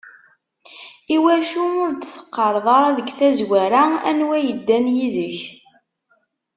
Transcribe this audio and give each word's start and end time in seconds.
Iwacu 1.15 1.61
ur 1.83 1.89
d-teqqareḍ 1.93 2.67
ara 2.77 2.89
deg 2.97 3.07
tazwara 3.17 3.83
anwa 4.09 4.35
yeddan 4.39 4.85
yid-k? 4.95 5.39